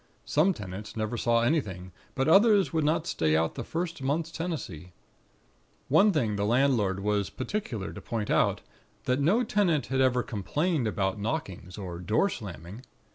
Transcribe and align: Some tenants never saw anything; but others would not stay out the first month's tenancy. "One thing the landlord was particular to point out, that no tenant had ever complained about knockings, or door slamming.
Some 0.25 0.55
tenants 0.55 0.97
never 0.97 1.15
saw 1.15 1.43
anything; 1.43 1.91
but 2.15 2.27
others 2.27 2.73
would 2.73 2.83
not 2.83 3.05
stay 3.05 3.37
out 3.37 3.53
the 3.53 3.63
first 3.63 4.01
month's 4.01 4.31
tenancy. 4.31 4.93
"One 5.89 6.11
thing 6.11 6.37
the 6.37 6.43
landlord 6.43 7.01
was 7.01 7.29
particular 7.29 7.93
to 7.93 8.01
point 8.01 8.31
out, 8.31 8.61
that 9.05 9.19
no 9.19 9.43
tenant 9.43 9.85
had 9.93 10.01
ever 10.01 10.23
complained 10.23 10.87
about 10.87 11.19
knockings, 11.19 11.77
or 11.77 11.99
door 11.99 12.29
slamming. 12.29 12.81